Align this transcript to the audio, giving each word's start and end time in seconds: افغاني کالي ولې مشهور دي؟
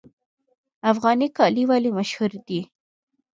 افغاني 0.91 1.27
کالي 1.37 1.63
ولې 1.69 1.89
مشهور 1.97 2.31
دي؟ 2.47 2.59